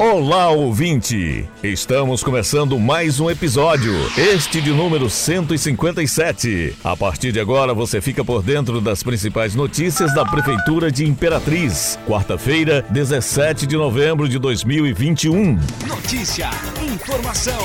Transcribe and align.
Olá, 0.00 0.48
ouvinte! 0.48 1.46
Estamos 1.62 2.24
começando 2.24 2.78
mais 2.78 3.20
um 3.20 3.28
episódio, 3.28 3.92
este 4.16 4.58
de 4.58 4.70
número 4.70 5.10
157. 5.10 6.74
A 6.82 6.96
partir 6.96 7.32
de 7.32 7.38
agora 7.38 7.74
você 7.74 8.00
fica 8.00 8.24
por 8.24 8.42
dentro 8.42 8.80
das 8.80 9.02
principais 9.02 9.54
notícias 9.54 10.14
da 10.14 10.24
Prefeitura 10.24 10.90
de 10.90 11.04
Imperatriz. 11.04 11.98
Quarta-feira, 12.06 12.82
17 12.88 13.66
de 13.66 13.76
novembro 13.76 14.26
de 14.26 14.38
2021. 14.38 15.58
Notícia, 15.86 16.48
informação, 16.82 17.60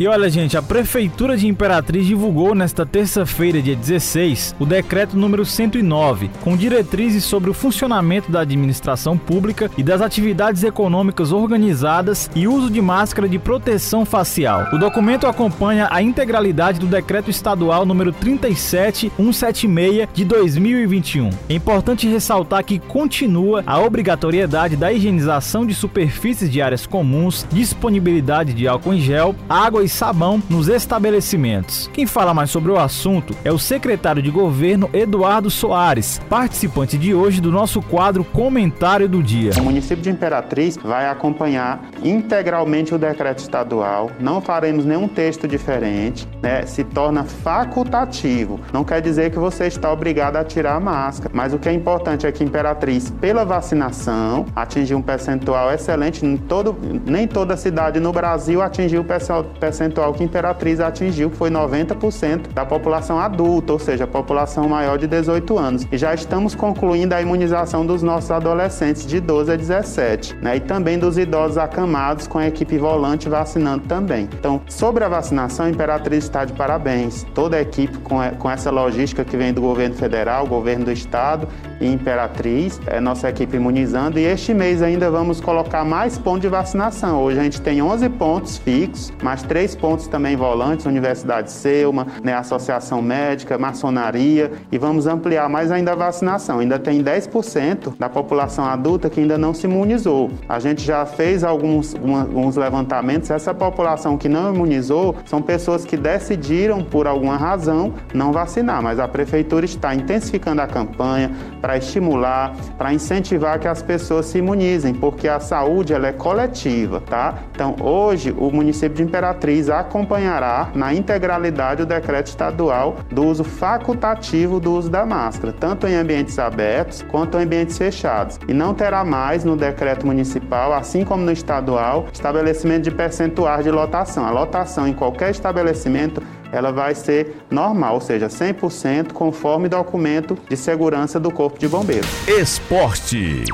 e 0.00 0.06
olha, 0.08 0.30
gente, 0.30 0.56
a 0.56 0.62
Prefeitura 0.62 1.36
de 1.36 1.46
Imperatriz 1.46 2.06
divulgou 2.06 2.54
nesta 2.54 2.86
terça-feira, 2.86 3.60
dia 3.60 3.76
16, 3.76 4.56
o 4.58 4.64
decreto 4.64 5.14
número 5.14 5.44
109, 5.44 6.30
com 6.40 6.56
diretrizes 6.56 7.22
sobre 7.22 7.50
o 7.50 7.52
funcionamento 7.52 8.32
da 8.32 8.40
administração 8.40 9.18
pública 9.18 9.70
e 9.76 9.82
das 9.82 10.00
atividades 10.00 10.64
econômicas 10.64 11.32
organizadas 11.32 12.30
e 12.34 12.48
uso 12.48 12.70
de 12.70 12.80
máscara 12.80 13.28
de 13.28 13.38
proteção 13.38 14.06
facial. 14.06 14.68
O 14.72 14.78
documento 14.78 15.26
acompanha 15.26 15.86
a 15.90 16.00
integralidade 16.00 16.80
do 16.80 16.86
decreto 16.86 17.28
estadual 17.28 17.84
número 17.84 18.10
37176 18.10 20.08
de 20.14 20.24
2021. 20.24 21.28
É 21.46 21.52
importante 21.52 22.08
ressaltar 22.08 22.64
que 22.64 22.78
continua 22.78 23.62
a 23.66 23.78
obrigatoriedade 23.78 24.76
da 24.76 24.90
higienização 24.90 25.66
de 25.66 25.74
superfícies 25.74 26.50
de 26.50 26.62
áreas 26.62 26.86
comuns, 26.86 27.46
disponibilidade 27.52 28.54
de 28.54 28.66
álcool 28.66 28.94
em 28.94 29.00
gel, 29.02 29.34
água 29.46 29.84
e 29.84 29.89
sabão 29.90 30.42
nos 30.48 30.68
estabelecimentos. 30.68 31.90
Quem 31.92 32.06
fala 32.06 32.32
mais 32.32 32.50
sobre 32.50 32.70
o 32.70 32.78
assunto 32.78 33.34
é 33.44 33.52
o 33.52 33.58
secretário 33.58 34.22
de 34.22 34.30
governo 34.30 34.88
Eduardo 34.92 35.50
Soares, 35.50 36.20
participante 36.28 36.96
de 36.96 37.14
hoje 37.14 37.40
do 37.40 37.50
nosso 37.50 37.82
quadro 37.82 38.24
Comentário 38.24 39.08
do 39.08 39.22
Dia. 39.22 39.52
O 39.58 39.64
município 39.64 40.02
de 40.02 40.10
Imperatriz 40.10 40.76
vai 40.76 41.08
acompanhar 41.08 41.90
integralmente 42.02 42.94
o 42.94 42.98
decreto 42.98 43.40
estadual, 43.40 44.10
não 44.18 44.40
faremos 44.40 44.84
nenhum 44.84 45.08
texto 45.08 45.46
diferente, 45.46 46.26
né? 46.42 46.64
se 46.66 46.84
torna 46.84 47.24
facultativo. 47.24 48.60
Não 48.72 48.84
quer 48.84 49.00
dizer 49.00 49.30
que 49.30 49.38
você 49.38 49.66
está 49.66 49.92
obrigado 49.92 50.36
a 50.36 50.44
tirar 50.44 50.76
a 50.76 50.80
máscara, 50.80 51.30
mas 51.34 51.52
o 51.52 51.58
que 51.58 51.68
é 51.68 51.72
importante 51.72 52.26
é 52.26 52.32
que 52.32 52.44
Imperatriz, 52.44 53.10
pela 53.20 53.44
vacinação, 53.44 54.46
atingiu 54.54 54.98
um 54.98 55.02
percentual 55.02 55.72
excelente, 55.72 56.24
em 56.24 56.36
todo, 56.36 56.76
nem 57.04 57.26
toda 57.26 57.56
cidade 57.56 58.00
no 58.00 58.12
Brasil 58.12 58.62
atingiu 58.62 59.02
o 59.02 59.04
percentual 59.04 59.40
percentual 59.80 60.12
que 60.12 60.22
Imperatriz 60.22 60.78
atingiu, 60.78 61.30
foi 61.30 61.50
90% 61.50 62.52
da 62.52 62.66
população 62.66 63.18
adulta, 63.18 63.72
ou 63.72 63.78
seja, 63.78 64.04
a 64.04 64.06
população 64.06 64.68
maior 64.68 64.98
de 64.98 65.06
18 65.06 65.58
anos. 65.58 65.86
E 65.90 65.96
já 65.96 66.12
estamos 66.12 66.54
concluindo 66.54 67.14
a 67.14 67.22
imunização 67.22 67.86
dos 67.86 68.02
nossos 68.02 68.30
adolescentes 68.30 69.06
de 69.06 69.20
12 69.20 69.52
a 69.52 69.56
17, 69.56 70.36
né? 70.36 70.56
E 70.56 70.60
também 70.60 70.98
dos 70.98 71.16
idosos 71.16 71.56
acamados 71.56 72.26
com 72.26 72.38
a 72.38 72.46
equipe 72.46 72.76
volante 72.76 73.28
vacinando 73.28 73.84
também. 73.86 74.28
Então, 74.38 74.60
sobre 74.68 75.02
a 75.02 75.08
vacinação, 75.08 75.64
a 75.64 75.70
Imperatriz 75.70 76.24
está 76.24 76.44
de 76.44 76.52
parabéns. 76.52 77.24
Toda 77.34 77.56
a 77.56 77.62
equipe 77.62 77.96
com, 77.98 78.18
com 78.38 78.50
essa 78.50 78.70
logística 78.70 79.24
que 79.24 79.36
vem 79.36 79.54
do 79.54 79.62
governo 79.62 79.94
federal, 79.94 80.46
governo 80.46 80.84
do 80.84 80.92
estado 80.92 81.48
e 81.80 81.86
Imperatriz, 81.86 82.78
é 82.86 83.00
nossa 83.00 83.30
equipe 83.30 83.56
imunizando. 83.56 84.18
E 84.18 84.24
este 84.24 84.52
mês 84.52 84.82
ainda 84.82 85.10
vamos 85.10 85.40
colocar 85.40 85.84
mais 85.84 86.18
pontos 86.18 86.42
de 86.42 86.48
vacinação. 86.48 87.22
Hoje 87.22 87.40
a 87.40 87.42
gente 87.42 87.62
tem 87.62 87.80
11 87.80 88.08
pontos 88.10 88.58
fixos, 88.58 89.12
mais 89.22 89.42
três 89.42 89.59
três 89.60 89.76
pontos 89.76 90.06
também 90.06 90.36
volantes, 90.36 90.86
Universidade 90.86 91.50
Selma, 91.52 92.06
né, 92.24 92.32
Associação 92.32 93.02
Médica, 93.02 93.58
Maçonaria, 93.58 94.52
e 94.72 94.78
vamos 94.78 95.06
ampliar 95.06 95.50
mais 95.50 95.70
ainda 95.70 95.92
a 95.92 95.94
vacinação. 95.94 96.60
Ainda 96.60 96.78
tem 96.78 97.04
10% 97.04 97.92
da 97.98 98.08
população 98.08 98.64
adulta 98.64 99.10
que 99.10 99.20
ainda 99.20 99.36
não 99.36 99.52
se 99.52 99.66
imunizou. 99.66 100.30
A 100.48 100.58
gente 100.58 100.82
já 100.82 101.04
fez 101.04 101.44
alguns, 101.44 101.94
alguns 101.94 102.56
levantamentos, 102.56 103.30
essa 103.30 103.52
população 103.52 104.16
que 104.16 104.30
não 104.30 104.54
imunizou 104.54 105.14
são 105.26 105.42
pessoas 105.42 105.84
que 105.84 105.94
decidiram, 105.94 106.82
por 106.82 107.06
alguma 107.06 107.36
razão, 107.36 107.92
não 108.14 108.32
vacinar, 108.32 108.82
mas 108.82 108.98
a 108.98 109.06
Prefeitura 109.06 109.66
está 109.66 109.94
intensificando 109.94 110.62
a 110.62 110.66
campanha 110.66 111.32
para 111.60 111.76
estimular, 111.76 112.56
para 112.78 112.94
incentivar 112.94 113.58
que 113.58 113.68
as 113.68 113.82
pessoas 113.82 114.24
se 114.24 114.38
imunizem, 114.38 114.94
porque 114.94 115.28
a 115.28 115.38
saúde 115.38 115.92
ela 115.92 116.08
é 116.08 116.12
coletiva, 116.12 117.02
tá? 117.02 117.34
Então, 117.52 117.76
hoje, 117.78 118.34
o 118.38 118.50
município 118.50 118.96
de 118.96 119.02
Imperatriz 119.02 119.49
acompanhará 119.70 120.70
na 120.74 120.94
integralidade 120.94 121.82
o 121.82 121.86
decreto 121.86 122.28
estadual 122.28 122.96
do 123.10 123.24
uso 123.24 123.42
facultativo 123.42 124.60
do 124.60 124.72
uso 124.72 124.88
da 124.88 125.04
máscara, 125.04 125.52
tanto 125.52 125.86
em 125.86 125.94
ambientes 125.94 126.38
abertos 126.38 127.02
quanto 127.02 127.38
em 127.38 127.42
ambientes 127.42 127.76
fechados. 127.76 128.38
E 128.46 128.52
não 128.52 128.74
terá 128.74 129.04
mais 129.04 129.44
no 129.44 129.56
decreto 129.56 130.06
municipal, 130.06 130.72
assim 130.72 131.04
como 131.04 131.24
no 131.24 131.32
estadual, 131.32 132.06
estabelecimento 132.12 132.84
de 132.84 132.90
percentuais 132.90 133.64
de 133.64 133.70
lotação. 133.70 134.24
A 134.24 134.30
lotação 134.30 134.86
em 134.86 134.92
qualquer 134.92 135.30
estabelecimento 135.30 136.22
ela 136.52 136.72
vai 136.72 136.94
ser 136.94 137.36
normal, 137.50 137.94
ou 137.94 138.00
seja, 138.00 138.28
100% 138.28 139.12
conforme 139.12 139.68
documento 139.68 140.36
de 140.48 140.56
segurança 140.56 141.18
do 141.20 141.30
Corpo 141.30 141.58
de 141.58 141.68
Bombeiros. 141.68 142.08
Esporte. 142.28 143.44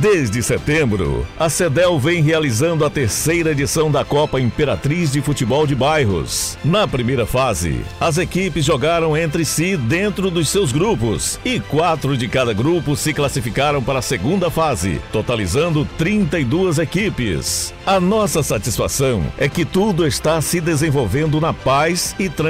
Desde 0.00 0.42
setembro, 0.42 1.26
a 1.38 1.50
CEDEL 1.50 1.98
vem 1.98 2.22
realizando 2.22 2.84
a 2.84 2.90
terceira 2.90 3.50
edição 3.50 3.90
da 3.90 4.04
Copa 4.04 4.40
Imperatriz 4.40 5.12
de 5.12 5.20
Futebol 5.20 5.66
de 5.66 5.74
Bairros. 5.74 6.56
Na 6.64 6.88
primeira 6.88 7.26
fase, 7.26 7.82
as 8.00 8.16
equipes 8.16 8.64
jogaram 8.64 9.16
entre 9.16 9.44
si 9.44 9.76
dentro 9.76 10.30
dos 10.30 10.48
seus 10.48 10.72
grupos 10.72 11.38
e 11.44 11.60
quatro 11.60 12.16
de 12.16 12.28
cada 12.28 12.54
grupo 12.54 12.96
se 12.96 13.12
classificaram 13.12 13.82
para 13.82 13.98
a 13.98 14.02
segunda 14.02 14.50
fase, 14.50 15.00
totalizando 15.12 15.86
32 15.98 16.78
equipes. 16.78 17.74
A 17.84 18.00
nossa 18.00 18.42
satisfação 18.42 19.22
é 19.36 19.48
que 19.48 19.64
tudo 19.64 20.06
está 20.06 20.40
se 20.40 20.60
desenvolvendo 20.60 21.40
na 21.40 21.52
paz 21.52 22.14
e 22.18 22.28
tranquilidade. 22.28 22.43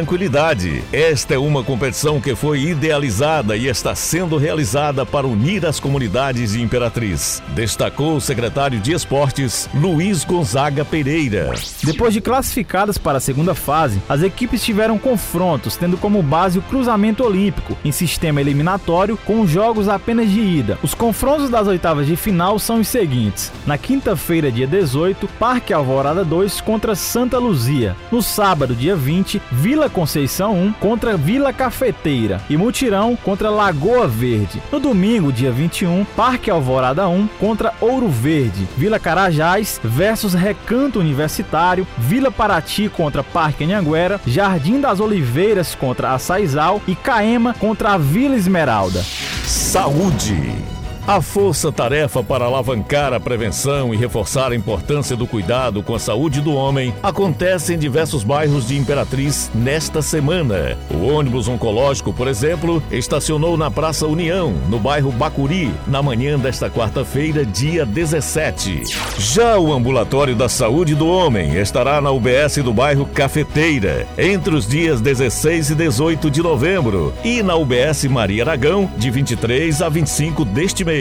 Esta 0.93 1.35
é 1.35 1.39
uma 1.39 1.63
competição 1.63 2.21
que 2.21 2.35
foi 2.35 2.63
idealizada 2.63 3.57
e 3.57 3.69
está 3.69 3.95
sendo 3.95 4.37
realizada 4.37 5.07
para 5.07 5.27
unir 5.27 5.65
as 5.65 5.79
comunidades 5.79 6.53
de 6.53 6.61
Imperatriz, 6.61 7.43
destacou 7.55 8.17
o 8.17 8.21
secretário 8.21 8.81
de 8.81 8.93
Esportes, 8.93 9.69
Luiz 9.73 10.25
Gonzaga 10.25 10.85
Pereira. 10.85 11.53
Depois 11.83 12.13
de 12.13 12.21
classificadas 12.21 12.99
para 12.99 13.19
a 13.19 13.21
segunda 13.21 13.55
fase, 13.55 14.03
as 14.09 14.23
equipes 14.23 14.65
tiveram 14.65 14.99
confrontos, 14.99 15.77
tendo 15.77 15.97
como 15.97 16.23
base 16.23 16.59
o 16.59 16.63
cruzamento 16.63 17.23
olímpico, 17.25 17.77
em 17.85 17.93
sistema 17.93 18.41
eliminatório, 18.41 19.17
com 19.17 19.47
jogos 19.47 19.89
apenas 19.89 20.29
de 20.29 20.41
ida. 20.41 20.79
Os 20.83 20.95
confrontos 20.95 21.49
das 21.49 21.69
oitavas 21.69 22.07
de 22.07 22.17
final 22.17 22.59
são 22.59 22.81
os 22.81 22.89
seguintes: 22.89 23.53
na 23.67 23.79
quinta-feira, 23.79 24.51
dia 24.51 24.67
18, 24.67 25.29
Parque 25.39 25.73
Alvorada 25.73 26.25
2 26.25 26.61
contra 26.61 26.95
Santa 26.95 27.39
Luzia. 27.39 27.97
No 28.11 28.23
sábado, 28.23 28.75
dia 28.75 28.97
20, 28.97 29.41
Vila 29.53 29.84
Vila 29.85 29.91
Conceição 29.91 30.55
1 30.55 30.73
contra 30.75 31.15
Vila 31.15 31.53
Cafeteira 31.53 32.41
e 32.49 32.57
Mutirão 32.57 33.17
contra 33.17 33.51
Lagoa 33.51 34.09
Verde. 34.09 34.63
No 34.73 34.81
domingo, 34.81 35.31
dia 35.31 35.53
21, 35.53 36.07
Parque 36.17 36.51
Alvorada 36.51 37.07
1 37.07 37.29
contra 37.39 37.75
Ouro 37.83 38.09
Verde, 38.09 38.67
Vila 38.79 38.99
Carajás 38.99 39.79
versus 39.85 40.33
Recanto 40.33 41.01
Universitário, 41.01 41.87
Vila 41.99 42.31
Paraty 42.31 42.89
contra 42.89 43.23
Parque 43.23 43.65
Anhanguera, 43.65 44.19
Jardim 44.27 44.81
das 44.81 45.01
Oliveiras 45.01 45.75
contra 45.75 46.15
Açaizal 46.15 46.81
e 46.89 46.95
Caema 46.95 47.53
contra 47.53 47.93
a 47.93 47.99
Vila 47.99 48.37
Esmeralda. 48.37 49.03
Saúde. 49.45 50.74
A 51.07 51.21
força-tarefa 51.21 52.23
para 52.23 52.47
alavancar 52.47 53.13
a 53.13 53.21
prevenção 53.21 53.93
e 53.93 53.97
reforçar 53.97 54.53
a 54.53 54.57
importância 54.57 55.15
do 55.15 55.27
cuidado 55.27 55.83
com 55.83 55.95
a 55.95 55.99
saúde 55.99 56.41
do 56.41 56.55
homem 56.55 56.95
acontece 57.03 57.75
em 57.75 57.79
diversos 57.79 58.25
bairros 58.25 58.69
de 58.69 58.79
Imperatriz 58.79 59.51
nesta 59.55 60.01
semana. 60.01 60.79
O 60.91 61.05
ônibus 61.05 61.47
oncológico, 61.47 62.11
por 62.11 62.27
exemplo, 62.27 62.83
estacionou 62.91 63.55
na 63.55 63.71
Praça 63.71 64.07
União, 64.07 64.55
no 64.71 64.79
bairro 64.79 65.13
Bacuri, 65.13 65.71
na 65.87 66.03
manhã 66.03 66.39
desta 66.39 66.71
quarta-feira, 66.71 67.45
dia 67.45 67.85
17. 67.85 68.85
Já 69.19 69.59
o 69.59 69.75
ambulatório 69.75 70.35
da 70.35 70.49
saúde 70.49 70.95
do 70.95 71.07
homem 71.07 71.57
estará 71.57 72.01
na 72.01 72.11
UBS 72.11 72.57
do 72.65 72.73
bairro 72.73 73.05
Cafeteira, 73.05 74.09
entre 74.17 74.55
os 74.55 74.67
dias 74.67 75.03
16 75.03 75.69
e 75.69 75.75
18 75.75 76.31
de 76.31 76.43
novembro, 76.43 77.13
e 77.23 77.43
na 77.43 77.57
UBS 77.57 78.05
Maria 78.05 78.45
Aragão, 78.45 78.91
de 78.97 79.11
23 79.11 79.83
a 79.83 79.91
25 79.91 80.47
deste 80.47 80.83
mês 80.83 80.94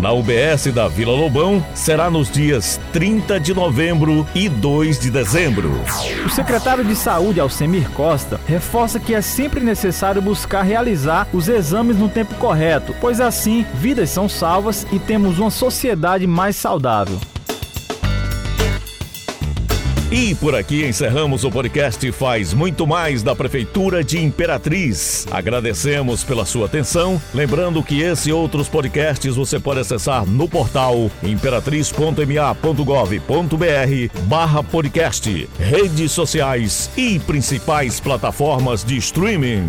Na 0.00 0.10
UBS 0.10 0.72
da 0.72 0.88
Vila 0.88 1.12
Lobão, 1.12 1.62
será 1.74 2.08
nos 2.08 2.30
dias 2.30 2.80
30 2.94 3.38
de 3.38 3.52
novembro 3.52 4.26
e 4.34 4.48
2 4.48 4.98
de 4.98 5.10
dezembro. 5.10 5.70
O 6.24 6.30
secretário 6.30 6.82
de 6.82 6.96
Saúde, 6.96 7.38
Alcemir 7.38 7.90
Costa, 7.90 8.40
reforça 8.46 8.98
que 8.98 9.14
é 9.14 9.20
sempre 9.20 9.60
necessário 9.60 10.22
buscar 10.22 10.62
realizar 10.62 11.28
os 11.30 11.46
exames 11.46 11.98
no 11.98 12.08
tempo 12.08 12.36
correto, 12.36 12.94
pois 13.02 13.20
assim 13.20 13.66
vidas 13.74 14.08
são 14.08 14.30
salvas 14.30 14.86
e 14.90 14.98
temos 14.98 15.38
uma 15.38 15.50
sociedade 15.50 16.26
mais 16.26 16.56
saudável. 16.56 17.20
E 20.10 20.34
por 20.34 20.54
aqui 20.54 20.86
encerramos 20.86 21.44
o 21.44 21.50
podcast 21.50 22.10
Faz 22.12 22.54
Muito 22.54 22.86
Mais 22.86 23.22
da 23.22 23.36
Prefeitura 23.36 24.02
de 24.02 24.18
Imperatriz. 24.18 25.26
Agradecemos 25.30 26.24
pela 26.24 26.46
sua 26.46 26.64
atenção. 26.64 27.20
Lembrando 27.34 27.82
que 27.82 28.00
esse 28.00 28.30
e 28.30 28.32
outros 28.32 28.70
podcasts 28.70 29.36
você 29.36 29.60
pode 29.60 29.80
acessar 29.80 30.24
no 30.24 30.48
portal 30.48 31.10
imperatriz.ma.gov.br 31.22 34.22
barra 34.22 34.62
podcast, 34.62 35.46
redes 35.58 36.12
sociais 36.12 36.88
e 36.96 37.18
principais 37.18 38.00
plataformas 38.00 38.82
de 38.82 38.96
streaming. 38.96 39.68